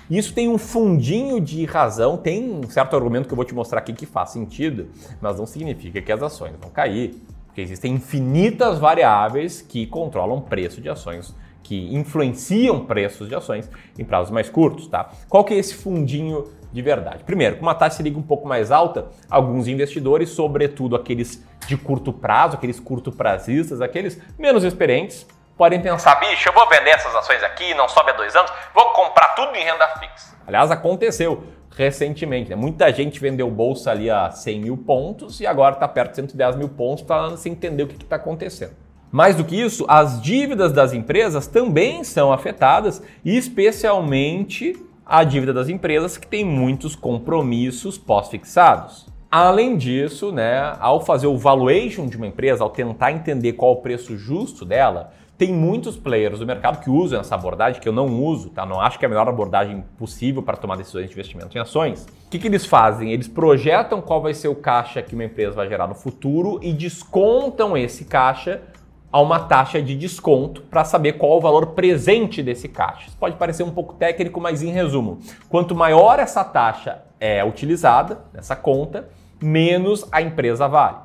Isso 0.09 0.31
tem 0.31 0.47
um 0.47 0.59
fundinho 0.59 1.41
de 1.41 1.65
razão, 1.65 2.17
tem 2.17 2.51
um 2.51 2.69
certo 2.69 2.95
argumento 2.95 3.27
que 3.27 3.33
eu 3.33 3.35
vou 3.35 3.45
te 3.45 3.53
mostrar 3.55 3.79
aqui 3.79 3.93
que 3.93 4.05
faz 4.05 4.29
sentido, 4.29 4.91
mas 5.19 5.39
não 5.39 5.47
significa 5.47 5.99
que 6.01 6.11
as 6.11 6.21
ações 6.21 6.53
vão 6.59 6.69
cair. 6.69 7.19
Porque 7.49 7.61
existem 7.61 7.93
infinitas 7.93 8.79
variáveis 8.79 9.61
que 9.61 9.85
controlam 9.87 10.39
preço 10.39 10.79
de 10.79 10.87
ações, 10.87 11.35
que 11.63 11.93
influenciam 11.93 12.85
preços 12.85 13.27
de 13.27 13.35
ações 13.35 13.69
em 13.97 14.05
prazos 14.05 14.31
mais 14.31 14.49
curtos, 14.49 14.87
tá? 14.87 15.09
Qual 15.27 15.43
que 15.43 15.53
é 15.53 15.57
esse 15.57 15.75
fundinho 15.75 16.45
de 16.71 16.81
verdade? 16.81 17.23
Primeiro, 17.23 17.57
com 17.57 17.63
uma 17.63 17.75
taxa 17.75 17.97
Selic 17.97 18.17
um 18.17 18.23
pouco 18.23 18.47
mais 18.47 18.71
alta, 18.71 19.09
alguns 19.29 19.67
investidores, 19.67 20.29
sobretudo 20.29 20.95
aqueles 20.95 21.43
de 21.67 21.75
curto 21.75 22.13
prazo, 22.13 22.55
aqueles 22.55 22.79
curto 22.79 23.11
prazistas, 23.11 23.81
aqueles 23.81 24.19
menos 24.37 24.63
experientes, 24.63 25.27
podem 25.57 25.81
pensar, 25.81 26.15
bicho, 26.15 26.47
eu 26.47 26.53
vou 26.53 26.67
vender 26.69 26.91
essas 26.91 27.13
ações 27.13 27.43
aqui, 27.43 27.73
não 27.73 27.89
sobe 27.89 28.11
há 28.11 28.13
dois 28.13 28.35
anos, 28.35 28.51
vou 28.73 28.93
comprar 28.93 29.35
tudo 29.35 29.55
em 29.55 29.63
renda 29.63 29.87
fixa. 29.99 30.37
Aliás, 30.47 30.71
aconteceu 30.71 31.43
recentemente. 31.79 32.49
Né? 32.49 32.57
Muita 32.57 32.91
gente 32.91 33.21
vendeu 33.21 33.49
bolsa 33.49 33.91
ali 33.91 34.09
a 34.09 34.29
100 34.29 34.59
mil 34.59 34.75
pontos 34.75 35.39
e 35.39 35.47
agora 35.47 35.75
está 35.75 35.87
perto 35.87 36.09
de 36.09 36.15
110 36.17 36.57
mil 36.57 36.67
pontos, 36.67 37.01
está 37.01 37.37
sem 37.37 37.53
entender 37.53 37.83
o 37.83 37.87
que 37.87 37.95
está 38.03 38.17
acontecendo. 38.17 38.73
Mais 39.09 39.35
do 39.35 39.45
que 39.45 39.59
isso, 39.59 39.85
as 39.87 40.21
dívidas 40.21 40.73
das 40.73 40.93
empresas 40.93 41.47
também 41.47 42.03
são 42.03 42.33
afetadas, 42.33 43.01
especialmente 43.23 44.75
a 45.05 45.23
dívida 45.23 45.53
das 45.53 45.69
empresas 45.69 46.17
que 46.17 46.27
tem 46.27 46.43
muitos 46.43 46.95
compromissos 46.95 47.97
pós-fixados. 47.97 49.07
Além 49.31 49.77
disso, 49.77 50.31
né, 50.31 50.75
ao 50.79 50.99
fazer 50.99 51.27
o 51.27 51.37
valuation 51.37 52.07
de 52.07 52.17
uma 52.17 52.27
empresa, 52.27 52.63
ao 52.63 52.69
tentar 52.69 53.13
entender 53.13 53.53
qual 53.53 53.71
o 53.71 53.81
preço 53.81 54.17
justo 54.17 54.65
dela, 54.65 55.11
tem 55.39 55.53
muitos 55.53 55.95
players 55.95 56.39
do 56.39 56.45
mercado 56.45 56.83
que 56.83 56.89
usam 56.89 57.21
essa 57.21 57.33
abordagem, 57.33 57.81
que 57.81 57.87
eu 57.87 57.93
não 57.93 58.07
uso, 58.21 58.49
tá? 58.49 58.65
Não 58.65 58.81
acho 58.81 58.99
que 58.99 59.05
é 59.05 59.07
a 59.07 59.09
melhor 59.09 59.25
abordagem 59.25 59.85
possível 59.97 60.43
para 60.43 60.57
tomar 60.57 60.75
decisões 60.75 61.05
de 61.05 61.13
investimento 61.13 61.57
em 61.57 61.61
ações. 61.61 62.05
O 62.25 62.29
que, 62.29 62.37
que 62.37 62.47
eles 62.47 62.65
fazem? 62.65 63.13
Eles 63.13 63.29
projetam 63.29 64.01
qual 64.01 64.21
vai 64.21 64.33
ser 64.33 64.49
o 64.49 64.55
caixa 64.55 65.01
que 65.01 65.15
uma 65.15 65.23
empresa 65.23 65.55
vai 65.55 65.69
gerar 65.69 65.87
no 65.87 65.95
futuro 65.95 66.59
e 66.61 66.73
descontam 66.73 67.77
esse 67.77 68.03
caixa 68.03 68.61
a 69.09 69.21
uma 69.21 69.39
taxa 69.39 69.81
de 69.81 69.95
desconto 69.95 70.61
para 70.63 70.83
saber 70.83 71.13
qual 71.13 71.37
o 71.37 71.41
valor 71.41 71.67
presente 71.67 72.43
desse 72.43 72.67
caixa. 72.67 73.07
Isso 73.07 73.17
pode 73.17 73.37
parecer 73.37 73.63
um 73.63 73.71
pouco 73.71 73.93
técnico, 73.93 74.41
mas 74.41 74.61
em 74.61 74.71
resumo, 74.71 75.19
quanto 75.47 75.73
maior 75.73 76.19
essa 76.19 76.43
taxa 76.43 77.01
é 77.17 77.45
utilizada 77.45 78.19
nessa 78.33 78.57
conta, 78.57 79.07
menos 79.41 80.05
a 80.11 80.21
empresa 80.21 80.67
vale. 80.67 80.97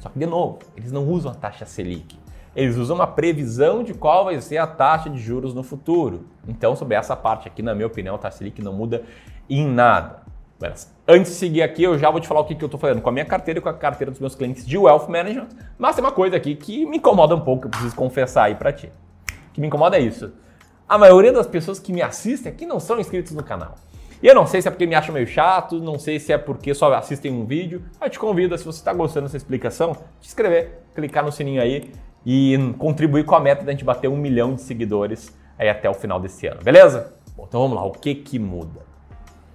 Só 0.00 0.08
que, 0.08 0.18
de 0.18 0.26
novo, 0.26 0.60
eles 0.74 0.90
não 0.90 1.06
usam 1.06 1.30
a 1.30 1.34
taxa 1.34 1.66
Selic. 1.66 2.21
Eles 2.54 2.76
usam 2.76 2.96
uma 2.96 3.06
previsão 3.06 3.82
de 3.82 3.94
qual 3.94 4.26
vai 4.26 4.40
ser 4.40 4.58
a 4.58 4.66
taxa 4.66 5.08
de 5.08 5.18
juros 5.18 5.54
no 5.54 5.62
futuro. 5.62 6.26
Então, 6.46 6.76
sobre 6.76 6.96
essa 6.96 7.16
parte 7.16 7.48
aqui, 7.48 7.62
na 7.62 7.74
minha 7.74 7.86
opinião, 7.86 8.14
a 8.14 8.18
taxa 8.18 8.38
Selic 8.38 8.60
não 8.62 8.72
muda 8.72 9.02
em 9.48 9.66
nada. 9.66 10.22
Mas, 10.60 10.94
antes 11.08 11.32
de 11.32 11.38
seguir 11.38 11.62
aqui, 11.62 11.82
eu 11.82 11.98
já 11.98 12.10
vou 12.10 12.20
te 12.20 12.28
falar 12.28 12.40
o 12.40 12.44
que, 12.44 12.54
que 12.54 12.62
eu 12.62 12.66
estou 12.66 12.78
fazendo 12.78 13.00
com 13.00 13.08
a 13.08 13.12
minha 13.12 13.24
carteira 13.24 13.58
e 13.58 13.62
com 13.62 13.68
a 13.68 13.74
carteira 13.74 14.10
dos 14.10 14.20
meus 14.20 14.34
clientes 14.34 14.66
de 14.66 14.76
Wealth 14.76 15.08
Management. 15.08 15.48
Mas 15.78 15.96
tem 15.96 16.04
uma 16.04 16.12
coisa 16.12 16.36
aqui 16.36 16.54
que 16.54 16.84
me 16.84 16.98
incomoda 16.98 17.34
um 17.34 17.40
pouco, 17.40 17.66
eu 17.66 17.70
preciso 17.70 17.96
confessar 17.96 18.44
aí 18.44 18.54
para 18.54 18.72
ti. 18.72 18.92
O 19.48 19.52
que 19.54 19.60
me 19.60 19.66
incomoda 19.66 19.96
é 19.96 20.00
isso. 20.00 20.32
A 20.88 20.98
maioria 20.98 21.32
das 21.32 21.46
pessoas 21.46 21.78
que 21.78 21.92
me 21.92 22.02
assistem 22.02 22.52
aqui 22.52 22.66
não 22.66 22.78
são 22.78 23.00
inscritos 23.00 23.32
no 23.32 23.42
canal. 23.42 23.74
E 24.22 24.26
eu 24.28 24.34
não 24.36 24.46
sei 24.46 24.62
se 24.62 24.68
é 24.68 24.70
porque 24.70 24.86
me 24.86 24.94
acham 24.94 25.12
meio 25.12 25.26
chato, 25.26 25.80
não 25.80 25.98
sei 25.98 26.20
se 26.20 26.32
é 26.32 26.38
porque 26.38 26.72
só 26.74 26.92
assistem 26.94 27.32
um 27.32 27.44
vídeo. 27.44 27.82
Eu 28.00 28.08
te 28.08 28.18
convido, 28.18 28.56
se 28.56 28.64
você 28.64 28.78
está 28.78 28.92
gostando 28.92 29.26
dessa 29.26 29.36
explicação, 29.36 29.94
te 30.20 30.28
inscrever, 30.28 30.82
clicar 30.94 31.24
no 31.24 31.32
sininho 31.32 31.60
aí 31.60 31.90
e 32.24 32.56
contribuir 32.78 33.24
com 33.24 33.34
a 33.34 33.40
meta 33.40 33.64
da 33.64 33.72
gente 33.72 33.84
bater 33.84 34.08
um 34.08 34.16
milhão 34.16 34.54
de 34.54 34.62
seguidores 34.62 35.36
aí 35.58 35.68
até 35.68 35.88
o 35.88 35.94
final 35.94 36.20
desse 36.20 36.46
ano, 36.46 36.62
beleza? 36.62 37.14
Bom, 37.36 37.44
então 37.48 37.60
vamos 37.62 37.76
lá, 37.76 37.84
o 37.84 37.92
que 37.92 38.14
que 38.14 38.38
muda? 38.38 38.80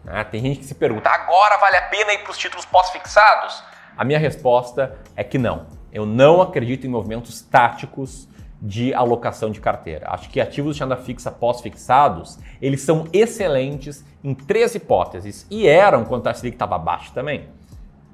Ah, 0.06 0.24
tem 0.24 0.42
gente 0.42 0.60
que 0.60 0.66
se 0.66 0.76
pergunta, 0.76 1.10
agora 1.10 1.58
vale 1.58 1.78
a 1.78 1.82
pena 1.84 2.14
ir 2.14 2.20
para 2.20 2.32
os 2.32 2.38
títulos 2.38 2.66
pós-fixados? 2.66 3.64
A 3.98 4.06
minha 4.06 4.20
resposta 4.20 4.98
é 5.16 5.24
que 5.24 5.38
não. 5.38 5.66
Eu 5.92 6.06
não 6.06 6.42
acredito 6.42 6.86
em 6.86 6.90
movimentos 6.90 7.42
táticos 7.42 8.28
de 8.62 8.94
alocação 8.94 9.52
de 9.52 9.60
carteira. 9.60 10.08
Acho 10.10 10.30
que 10.30 10.40
ativos 10.40 10.76
de 10.76 10.82
renda 10.82 10.98
fixa 10.98 11.32
pós-fixados, 11.32 12.40
eles 12.62 12.82
são 12.82 13.08
excelentes 13.14 14.06
em 14.24 14.34
três 14.34 14.76
hipóteses 14.76 15.46
e 15.50 15.68
eram 15.68 16.06
quando 16.06 16.28
a 16.28 16.34
Selic 16.34 16.56
estava 16.56 16.78
baixa 16.78 17.12
também. 17.14 17.50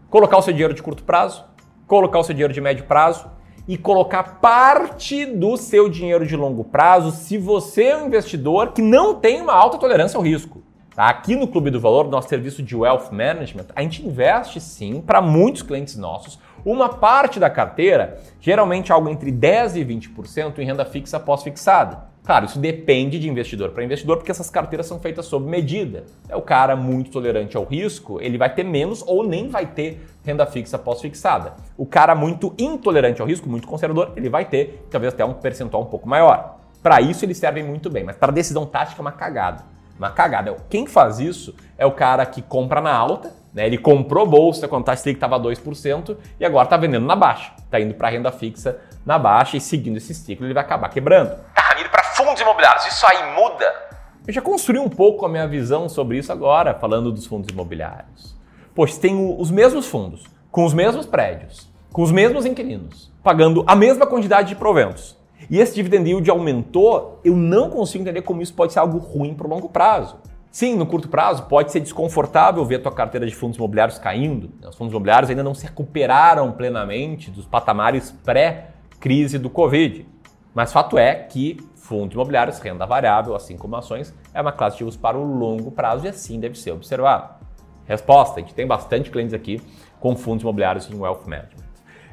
Colocar 0.09 0.37
o 0.37 0.41
seu 0.41 0.53
dinheiro 0.53 0.73
de 0.73 0.83
curto 0.83 1.03
prazo, 1.03 1.45
colocar 1.87 2.19
o 2.19 2.23
seu 2.23 2.33
dinheiro 2.33 2.53
de 2.53 2.61
médio 2.61 2.85
prazo 2.85 3.29
e 3.67 3.77
colocar 3.77 4.39
parte 4.39 5.25
do 5.25 5.55
seu 5.55 5.87
dinheiro 5.89 6.25
de 6.25 6.35
longo 6.35 6.63
prazo 6.63 7.11
se 7.11 7.37
você 7.37 7.85
é 7.85 7.97
um 7.97 8.07
investidor 8.07 8.73
que 8.73 8.81
não 8.81 9.15
tem 9.15 9.41
uma 9.41 9.53
alta 9.53 9.77
tolerância 9.77 10.17
ao 10.17 10.23
risco. 10.23 10.61
Tá? 10.95 11.07
Aqui 11.07 11.35
no 11.35 11.47
Clube 11.47 11.71
do 11.71 11.79
Valor, 11.79 12.07
nosso 12.09 12.29
serviço 12.29 12.61
de 12.61 12.75
Wealth 12.75 13.11
Management, 13.11 13.67
a 13.75 13.81
gente 13.81 14.05
investe 14.05 14.59
sim 14.59 15.01
para 15.01 15.21
muitos 15.21 15.61
clientes 15.61 15.95
nossos 15.95 16.39
uma 16.65 16.89
parte 16.89 17.39
da 17.39 17.49
carteira, 17.49 18.19
geralmente 18.39 18.91
algo 18.91 19.09
entre 19.09 19.31
10% 19.31 19.75
e 19.75 19.85
20% 19.85 20.59
em 20.59 20.65
renda 20.65 20.85
fixa 20.85 21.19
pós-fixada. 21.19 22.12
Claro, 22.23 22.45
isso 22.45 22.57
depende 22.57 23.19
de 23.19 23.29
investidor 23.29 23.71
para 23.71 23.83
investidor, 23.83 24.15
porque 24.15 24.31
essas 24.31 24.49
carteiras 24.49 24.85
são 24.85 24.97
feitas 24.97 25.25
sob 25.25 25.49
medida. 25.49 26.05
É 26.29 26.35
o 26.35 26.41
cara 26.41 26.73
muito 26.73 27.11
tolerante 27.11 27.57
ao 27.57 27.65
risco, 27.65 28.19
ele 28.21 28.37
vai 28.37 28.53
ter 28.53 28.63
menos 28.63 29.03
ou 29.05 29.27
nem 29.27 29.49
vai 29.49 29.65
ter 29.65 30.05
renda 30.23 30.45
fixa 30.45 30.77
pós-fixada. 30.77 31.53
O 31.77 31.85
cara 31.85 32.15
muito 32.15 32.53
intolerante 32.57 33.21
ao 33.21 33.27
risco, 33.27 33.49
muito 33.49 33.67
conservador, 33.67 34.13
ele 34.15 34.29
vai 34.29 34.45
ter 34.45 34.87
talvez 34.89 35.13
até 35.13 35.25
um 35.25 35.33
percentual 35.33 35.83
um 35.83 35.87
pouco 35.87 36.07
maior. 36.07 36.59
Para 36.81 37.01
isso 37.01 37.25
eles 37.25 37.37
servem 37.37 37.63
muito 37.63 37.89
bem, 37.89 38.05
mas 38.05 38.15
para 38.15 38.31
decisão 38.31 38.65
tática 38.65 39.01
é 39.01 39.03
uma 39.03 39.11
cagada. 39.11 39.63
Uma 39.97 40.09
cagada. 40.09 40.55
Quem 40.69 40.87
faz 40.87 41.19
isso 41.19 41.53
é 41.77 41.85
o 41.85 41.91
cara 41.91 42.25
que 42.25 42.41
compra 42.41 42.81
na 42.81 42.93
alta, 42.93 43.31
né? 43.53 43.67
Ele 43.67 43.77
comprou 43.77 44.25
bolsa 44.25 44.67
quando 44.67 44.81
a 44.83 44.85
taxa 44.85 45.03
Selic 45.03 45.17
estava 45.17 45.39
2% 45.39 46.17
e 46.39 46.45
agora 46.45 46.65
está 46.65 46.75
vendendo 46.75 47.05
na 47.05 47.15
baixa. 47.15 47.51
Está 47.59 47.79
indo 47.79 47.93
para 47.93 48.09
renda 48.09 48.31
fixa 48.31 48.79
na 49.05 49.19
baixa 49.19 49.57
e 49.57 49.61
seguindo 49.61 49.97
esse 49.97 50.13
ciclo 50.13 50.45
ele 50.45 50.53
vai 50.53 50.63
acabar 50.63 50.89
quebrando. 50.89 51.35
Tá, 51.53 51.62
para 51.93 52.03
fundos 52.03 52.41
imobiliários, 52.41 52.87
isso 52.87 53.05
aí 53.07 53.35
muda? 53.35 53.71
Eu 54.25 54.33
já 54.33 54.41
construí 54.41 54.79
um 54.79 54.89
pouco 54.89 55.27
a 55.27 55.29
minha 55.29 55.47
visão 55.47 55.87
sobre 55.87 56.17
isso 56.17 56.31
agora, 56.31 56.73
falando 56.73 57.11
dos 57.11 57.27
fundos 57.27 57.49
imobiliários. 57.53 58.35
Poxa, 58.73 58.99
tem 58.99 59.37
os 59.39 59.51
mesmos 59.51 59.85
fundos, 59.85 60.23
com 60.49 60.65
os 60.65 60.73
mesmos 60.73 61.05
prédios, 61.05 61.69
com 61.91 62.01
os 62.01 62.11
mesmos 62.11 62.47
inquilinos, 62.47 63.13
pagando 63.21 63.63
a 63.67 63.75
mesma 63.75 64.07
quantidade 64.07 64.49
de 64.49 64.55
proventos. 64.55 65.15
E 65.51 65.59
esse 65.59 65.75
dividend 65.75 66.09
yield 66.09 66.27
aumentou, 66.31 67.19
eu 67.23 67.35
não 67.35 67.69
consigo 67.69 68.01
entender 68.01 68.23
como 68.23 68.41
isso 68.41 68.55
pode 68.55 68.73
ser 68.73 68.79
algo 68.79 68.97
ruim 68.97 69.35
para 69.35 69.45
o 69.45 69.49
longo 69.49 69.69
prazo. 69.69 70.17
Sim, 70.49 70.75
no 70.75 70.87
curto 70.87 71.09
prazo 71.09 71.43
pode 71.43 71.71
ser 71.71 71.79
desconfortável 71.79 72.65
ver 72.65 72.75
a 72.75 72.81
tua 72.81 72.91
carteira 72.91 73.27
de 73.27 73.35
fundos 73.35 73.57
imobiliários 73.57 73.99
caindo. 73.99 74.49
Os 74.67 74.75
fundos 74.75 74.91
imobiliários 74.91 75.29
ainda 75.29 75.43
não 75.43 75.53
se 75.53 75.65
recuperaram 75.65 76.51
plenamente 76.53 77.29
dos 77.29 77.45
patamares 77.45 78.11
pré-crise 78.23 79.37
do 79.37 79.49
Covid. 79.49 80.07
Mas 80.53 80.71
fato 80.71 80.97
é 80.97 81.15
que 81.15 81.57
fundos 81.83 82.13
imobiliários, 82.13 82.59
renda 82.59 82.85
variável, 82.85 83.35
assim 83.35 83.57
como 83.57 83.75
ações, 83.75 84.13
é 84.33 84.41
uma 84.41 84.51
classe 84.51 84.77
de 84.77 84.83
ativos 84.83 84.95
para 84.95 85.17
o 85.17 85.23
longo 85.23 85.69
prazo 85.69 86.05
e 86.05 86.09
assim 86.09 86.39
deve 86.39 86.57
ser 86.57 86.71
observado. 86.71 87.35
Resposta: 87.85 88.39
a 88.39 88.41
gente 88.41 88.55
tem 88.55 88.65
bastante 88.65 89.11
clientes 89.11 89.33
aqui 89.33 89.61
com 89.99 90.15
fundos 90.15 90.43
imobiliários 90.43 90.89
em 90.89 90.95
wealth 90.95 91.25
management. 91.27 91.63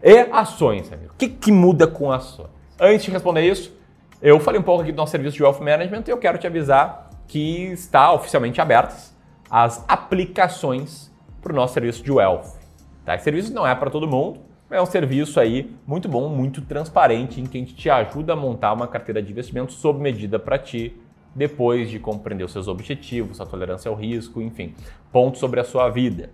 E 0.02 0.18
ações, 0.32 0.92
amigo. 0.92 1.12
O 1.12 1.16
que, 1.16 1.28
que 1.28 1.52
muda 1.52 1.86
com 1.86 2.10
ações? 2.10 2.50
Antes 2.78 3.04
de 3.04 3.10
responder 3.10 3.42
isso, 3.42 3.72
eu 4.20 4.40
falei 4.40 4.60
um 4.60 4.62
pouco 4.62 4.82
aqui 4.82 4.90
do 4.90 4.96
nosso 4.96 5.12
serviço 5.12 5.36
de 5.36 5.42
wealth 5.42 5.60
management 5.60 6.04
e 6.06 6.10
eu 6.10 6.18
quero 6.18 6.36
te 6.38 6.46
avisar 6.46 7.10
que 7.28 7.66
está 7.66 8.12
oficialmente 8.12 8.60
abertas 8.60 9.14
as 9.48 9.84
aplicações 9.86 11.12
para 11.40 11.52
o 11.52 11.54
nosso 11.54 11.74
serviço 11.74 12.02
de 12.02 12.10
wealth. 12.10 12.58
Tá? 13.04 13.14
Esse 13.14 13.24
serviço 13.24 13.52
não 13.52 13.66
é 13.66 13.74
para 13.74 13.88
todo 13.88 14.08
mundo, 14.08 14.40
é 14.70 14.80
um 14.80 14.86
serviço 14.86 15.40
aí 15.40 15.74
muito 15.86 16.08
bom, 16.08 16.28
muito 16.28 16.62
transparente, 16.62 17.40
em 17.40 17.44
que 17.44 17.58
a 17.58 17.60
gente 17.60 17.74
te 17.74 17.90
ajuda 17.90 18.34
a 18.34 18.36
montar 18.36 18.72
uma 18.72 18.86
carteira 18.86 19.20
de 19.20 19.32
investimento 19.32 19.72
sob 19.72 20.00
medida 20.00 20.38
para 20.38 20.58
ti, 20.58 20.96
depois 21.34 21.90
de 21.90 21.98
compreender 21.98 22.44
os 22.44 22.52
seus 22.52 22.68
objetivos, 22.68 23.40
a 23.40 23.46
tolerância 23.46 23.88
ao 23.88 23.94
risco, 23.94 24.40
enfim, 24.40 24.74
pontos 25.12 25.40
sobre 25.40 25.60
a 25.60 25.64
sua 25.64 25.88
vida. 25.88 26.30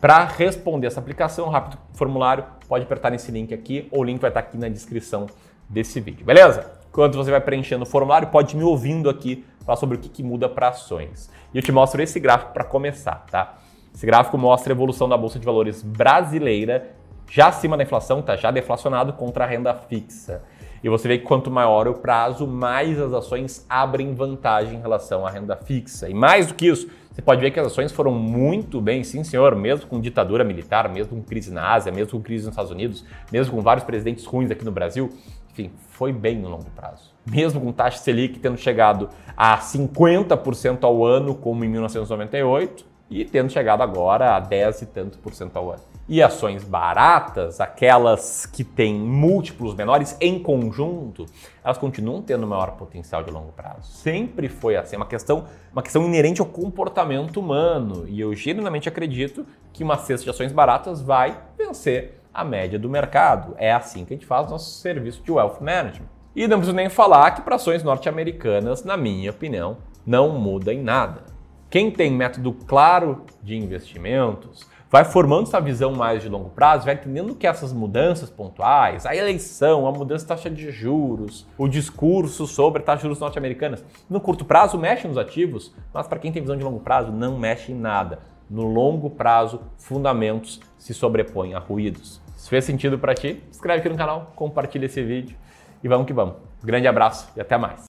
Para 0.00 0.24
responder 0.24 0.88
essa 0.88 1.00
aplicação, 1.00 1.48
rápido 1.48 1.78
formulário, 1.94 2.44
pode 2.68 2.84
apertar 2.84 3.10
nesse 3.10 3.30
link 3.32 3.54
aqui, 3.54 3.88
ou 3.90 4.00
o 4.00 4.04
link 4.04 4.20
vai 4.20 4.30
estar 4.30 4.40
aqui 4.40 4.58
na 4.58 4.68
descrição 4.68 5.26
desse 5.68 6.00
vídeo, 6.00 6.24
beleza? 6.24 6.70
Enquanto 6.88 7.16
você 7.16 7.30
vai 7.30 7.40
preenchendo 7.40 7.84
o 7.84 7.86
formulário, 7.86 8.28
pode 8.28 8.56
me 8.56 8.62
ouvindo 8.62 9.08
aqui 9.08 9.44
falar 9.64 9.76
sobre 9.76 9.96
o 9.96 10.00
que, 10.00 10.08
que 10.08 10.22
muda 10.22 10.48
para 10.48 10.68
ações. 10.68 11.30
E 11.52 11.58
eu 11.58 11.62
te 11.62 11.72
mostro 11.72 12.02
esse 12.02 12.18
gráfico 12.20 12.52
para 12.52 12.64
começar, 12.64 13.26
tá? 13.30 13.58
Esse 13.94 14.04
gráfico 14.06 14.36
mostra 14.36 14.72
a 14.72 14.74
evolução 14.74 15.08
da 15.08 15.16
Bolsa 15.16 15.38
de 15.38 15.44
Valores 15.44 15.82
brasileira, 15.82 16.94
já 17.30 17.48
acima 17.48 17.76
da 17.76 17.82
inflação, 17.82 18.22
tá 18.22 18.36
já 18.36 18.50
deflacionado 18.50 19.12
contra 19.12 19.44
a 19.44 19.46
renda 19.46 19.74
fixa. 19.74 20.42
E 20.82 20.88
você 20.88 21.08
vê 21.08 21.18
que 21.18 21.24
quanto 21.24 21.50
maior 21.50 21.88
o 21.88 21.94
prazo, 21.94 22.46
mais 22.46 23.00
as 23.00 23.12
ações 23.12 23.66
abrem 23.68 24.14
vantagem 24.14 24.78
em 24.78 24.80
relação 24.80 25.26
à 25.26 25.30
renda 25.30 25.56
fixa. 25.56 26.08
E 26.08 26.14
mais 26.14 26.46
do 26.46 26.54
que 26.54 26.66
isso, 26.66 26.88
você 27.10 27.22
pode 27.22 27.40
ver 27.40 27.50
que 27.50 27.58
as 27.58 27.66
ações 27.66 27.92
foram 27.92 28.12
muito 28.12 28.80
bem, 28.80 29.02
sim 29.02 29.24
senhor, 29.24 29.56
mesmo 29.56 29.86
com 29.86 30.00
ditadura 30.00 30.44
militar, 30.44 30.88
mesmo 30.88 31.16
com 31.16 31.22
crise 31.22 31.52
na 31.52 31.72
Ásia, 31.72 31.90
mesmo 31.90 32.12
com 32.12 32.22
crise 32.22 32.44
nos 32.44 32.52
Estados 32.52 32.70
Unidos, 32.70 33.04
mesmo 33.32 33.54
com 33.54 33.62
vários 33.62 33.84
presidentes 33.84 34.24
ruins 34.26 34.50
aqui 34.50 34.64
no 34.64 34.70
Brasil, 34.70 35.10
enfim, 35.50 35.72
foi 35.88 36.12
bem 36.12 36.36
no 36.36 36.50
longo 36.50 36.70
prazo. 36.76 37.10
Mesmo 37.24 37.60
com 37.60 37.72
taxa 37.72 37.98
Selic 37.98 38.38
tendo 38.38 38.58
chegado 38.58 39.08
a 39.34 39.56
50% 39.56 40.84
ao 40.84 41.04
ano, 41.04 41.34
como 41.34 41.64
em 41.64 41.68
1998, 41.68 42.84
e 43.08 43.24
tendo 43.24 43.50
chegado 43.50 43.82
agora 43.82 44.36
a 44.36 44.40
10 44.40 44.82
e 44.82 44.86
tanto 44.86 45.18
por 45.18 45.32
cento 45.32 45.56
ao 45.56 45.70
ano. 45.70 45.95
E 46.08 46.22
ações 46.22 46.62
baratas, 46.62 47.60
aquelas 47.60 48.46
que 48.46 48.62
têm 48.62 48.94
múltiplos 48.94 49.74
menores 49.74 50.16
em 50.20 50.38
conjunto, 50.38 51.26
elas 51.64 51.78
continuam 51.78 52.22
tendo 52.22 52.46
maior 52.46 52.76
potencial 52.76 53.24
de 53.24 53.30
longo 53.32 53.50
prazo. 53.50 53.90
Sempre 53.90 54.48
foi 54.48 54.76
assim, 54.76 54.94
é 54.94 54.98
uma 54.98 55.06
questão, 55.06 55.46
uma 55.72 55.82
questão 55.82 56.04
inerente 56.04 56.40
ao 56.40 56.46
comportamento 56.46 57.40
humano. 57.40 58.06
E 58.06 58.20
eu 58.20 58.32
genuinamente 58.34 58.88
acredito 58.88 59.44
que 59.72 59.82
uma 59.82 59.98
cesta 59.98 60.22
de 60.22 60.30
ações 60.30 60.52
baratas 60.52 61.02
vai 61.02 61.40
vencer 61.58 62.20
a 62.32 62.44
média 62.44 62.78
do 62.78 62.88
mercado. 62.88 63.56
É 63.58 63.72
assim 63.72 64.04
que 64.04 64.14
a 64.14 64.16
gente 64.16 64.26
faz 64.26 64.48
nosso 64.48 64.78
serviço 64.78 65.24
de 65.24 65.32
wealth 65.32 65.60
management. 65.60 66.06
E 66.36 66.46
não 66.46 66.58
preciso 66.58 66.76
nem 66.76 66.88
falar 66.88 67.32
que 67.32 67.40
para 67.40 67.56
ações 67.56 67.82
norte-americanas, 67.82 68.84
na 68.84 68.96
minha 68.96 69.32
opinião, 69.32 69.78
não 70.06 70.38
muda 70.38 70.72
em 70.72 70.82
nada. 70.82 71.24
Quem 71.68 71.90
tem 71.90 72.12
método 72.12 72.52
claro 72.52 73.24
de 73.42 73.56
investimentos 73.56 74.64
vai 74.90 75.04
formando 75.04 75.48
essa 75.48 75.60
visão 75.60 75.92
mais 75.92 76.22
de 76.22 76.28
longo 76.28 76.50
prazo, 76.50 76.84
vai 76.84 76.94
entendendo 76.94 77.34
que 77.34 77.46
essas 77.46 77.72
mudanças 77.72 78.30
pontuais, 78.30 79.04
a 79.04 79.14
eleição, 79.14 79.86
a 79.86 79.92
mudança 79.92 80.24
de 80.24 80.28
taxa 80.28 80.50
de 80.50 80.70
juros, 80.70 81.46
o 81.58 81.68
discurso 81.68 82.46
sobre 82.46 82.82
a 82.82 82.84
taxa 82.84 82.98
de 82.98 83.02
juros 83.02 83.20
norte-americanas, 83.20 83.84
no 84.08 84.20
curto 84.20 84.44
prazo 84.44 84.78
mexe 84.78 85.08
nos 85.08 85.18
ativos, 85.18 85.74
mas 85.92 86.06
para 86.06 86.18
quem 86.18 86.32
tem 86.32 86.42
visão 86.42 86.56
de 86.56 86.64
longo 86.64 86.80
prazo 86.80 87.10
não 87.10 87.38
mexe 87.38 87.72
em 87.72 87.76
nada. 87.76 88.20
No 88.48 88.62
longo 88.62 89.10
prazo, 89.10 89.60
fundamentos 89.76 90.60
se 90.78 90.94
sobrepõem 90.94 91.54
a 91.54 91.58
ruídos. 91.58 92.20
Se 92.36 92.48
fez 92.48 92.64
sentido 92.64 92.96
para 92.96 93.12
ti, 93.12 93.42
inscreve 93.50 93.80
aqui 93.80 93.88
no 93.88 93.96
canal, 93.96 94.32
compartilha 94.36 94.86
esse 94.86 95.02
vídeo 95.02 95.36
e 95.82 95.88
vamos 95.88 96.06
que 96.06 96.12
vamos. 96.12 96.36
Grande 96.62 96.86
abraço 96.86 97.28
e 97.36 97.40
até 97.40 97.58
mais. 97.58 97.84